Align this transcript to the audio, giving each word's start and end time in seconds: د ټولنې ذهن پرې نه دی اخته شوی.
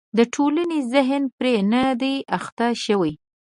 د 0.17 0.19
ټولنې 0.33 0.79
ذهن 0.93 1.23
پرې 1.37 1.55
نه 1.71 1.83
دی 2.01 2.15
اخته 2.37 2.67
شوی. 2.83 3.13